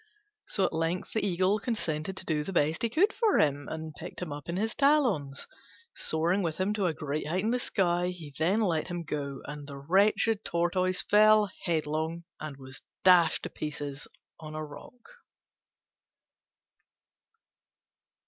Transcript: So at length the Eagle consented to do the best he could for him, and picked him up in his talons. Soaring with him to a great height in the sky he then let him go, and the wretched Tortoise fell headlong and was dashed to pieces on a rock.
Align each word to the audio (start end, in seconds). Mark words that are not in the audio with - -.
So 0.47 0.65
at 0.65 0.73
length 0.73 1.13
the 1.13 1.23
Eagle 1.23 1.59
consented 1.59 2.17
to 2.17 2.25
do 2.25 2.43
the 2.43 2.51
best 2.51 2.81
he 2.81 2.89
could 2.89 3.13
for 3.13 3.37
him, 3.37 3.67
and 3.69 3.93
picked 3.93 4.19
him 4.19 4.33
up 4.33 4.49
in 4.49 4.57
his 4.57 4.73
talons. 4.73 5.45
Soaring 5.95 6.41
with 6.41 6.57
him 6.57 6.73
to 6.73 6.87
a 6.87 6.93
great 6.95 7.27
height 7.27 7.43
in 7.43 7.51
the 7.51 7.59
sky 7.59 8.07
he 8.07 8.33
then 8.35 8.61
let 8.61 8.87
him 8.87 9.03
go, 9.03 9.43
and 9.45 9.67
the 9.67 9.77
wretched 9.77 10.43
Tortoise 10.43 11.03
fell 11.03 11.51
headlong 11.65 12.23
and 12.39 12.57
was 12.57 12.81
dashed 13.03 13.43
to 13.43 13.51
pieces 13.51 14.07
on 14.39 14.55
a 14.55 14.65
rock. 14.65 15.03